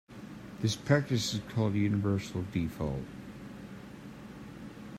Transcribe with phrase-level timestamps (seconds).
[0.61, 3.03] This practice is called universal default.